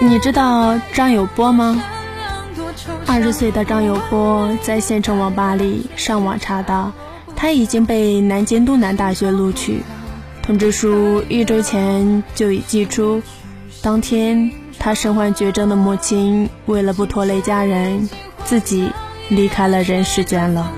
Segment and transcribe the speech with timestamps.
[0.00, 1.82] 你知道张有波吗？
[3.06, 6.92] 二十岁的张有波在县城网吧里上网查到，
[7.34, 9.82] 他已经被南京东南大学录取，
[10.40, 13.20] 通知书一周前就已寄出。
[13.82, 18.08] 当天，他身患绝症的母亲为了不拖累家人，
[18.44, 18.88] 自己
[19.28, 20.70] 离开了人世间了。